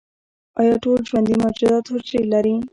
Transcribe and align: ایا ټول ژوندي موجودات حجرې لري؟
ایا 0.59 0.73
ټول 0.83 0.99
ژوندي 1.09 1.35
موجودات 1.43 1.85
حجرې 1.91 2.21
لري؟ 2.33 2.55